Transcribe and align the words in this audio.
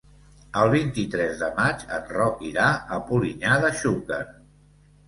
El 0.61 0.69
vint-i-tres 0.75 1.35
de 1.43 1.49
maig 1.59 1.85
en 1.99 2.09
Roc 2.17 2.43
irà 2.53 2.73
a 2.97 3.01
Polinyà 3.13 3.57
de 3.69 3.73
Xúquer. 3.85 4.25